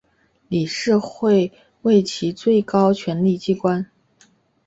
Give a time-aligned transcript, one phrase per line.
[0.47, 1.51] 理事会
[1.83, 3.85] 为其最高权力机关。